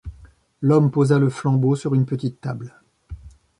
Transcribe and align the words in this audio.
L’homme 0.61 0.89
posa 0.89 1.19
le 1.19 1.29
flambeau 1.29 1.75
sur 1.75 1.93
une 1.93 2.07
petite 2.07 2.41
table. 2.41 2.73